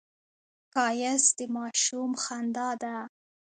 ښایست 0.71 1.31
د 1.37 1.39
ماشوم 1.55 2.11
خندا 2.23 2.69
ده 2.81 2.95